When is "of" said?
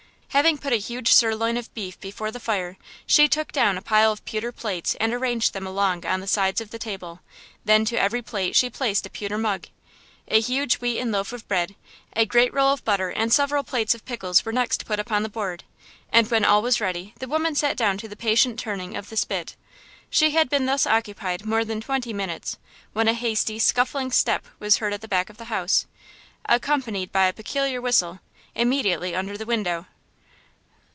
1.57-1.71, 4.13-4.23, 6.61-6.71, 11.33-11.45, 12.71-12.85, 13.93-14.05, 18.95-19.09, 25.29-25.35